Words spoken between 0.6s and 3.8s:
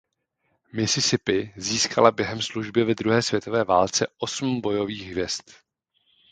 Mississippi získala během služby ve druhé světové